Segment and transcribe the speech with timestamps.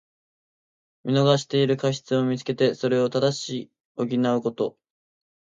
[1.03, 4.75] 見逃している過失をみつけて、それを正し補うこと。